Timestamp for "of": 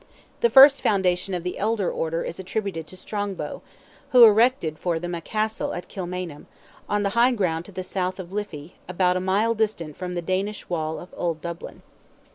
1.35-1.43, 8.19-8.29, 10.97-11.13